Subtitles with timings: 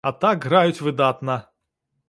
[0.09, 1.35] А так граюць выдатна!